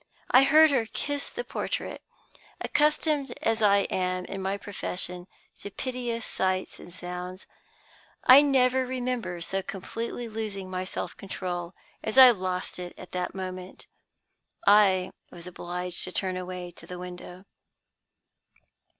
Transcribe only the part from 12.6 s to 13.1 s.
it